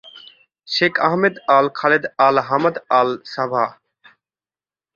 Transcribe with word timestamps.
Sheikh 0.67 0.93
Ahmed 1.07 1.35
Al Khaled 1.57 2.03
Al Hamad 2.27 2.75
আল-সাবাহ। 2.99 3.69